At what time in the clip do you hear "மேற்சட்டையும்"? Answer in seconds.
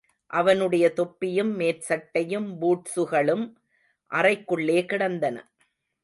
1.59-2.47